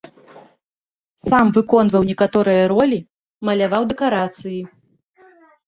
Сам 1.25 1.45
выконваў 1.57 2.07
некаторыя 2.13 2.63
ролі, 2.73 2.99
маляваў 3.51 3.83
дэкарацыі. 3.95 4.59